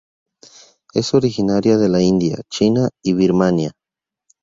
Es 0.95 1.13
originaria 1.13 1.77
de 1.77 1.87
la 1.87 2.01
India, 2.01 2.41
China 2.49 2.89
y 3.03 3.13
Birmania. 3.13 3.73